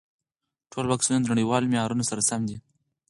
[0.71, 2.57] ټول واکسینونه د نړیوالو معیارونو سره سم دي.